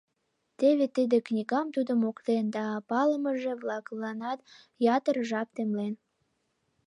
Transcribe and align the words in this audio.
Теве 0.59 0.85
тиде 0.95 1.17
книгам 1.27 1.67
тудо 1.75 1.93
моктен 2.01 2.45
да 2.55 2.63
палымыже-влакланат 2.89 4.39
ятыр 4.95 5.15
жап 5.29 5.47
темлен. 5.55 5.93